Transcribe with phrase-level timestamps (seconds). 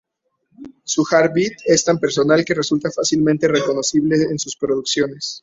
[0.83, 5.39] Su "hard beat" es tan personal que resulta fácilmente reconocible en sus producciones.